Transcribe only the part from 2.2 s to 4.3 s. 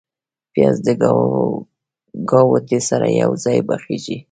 ګاوتې سره یو ځای پخیږي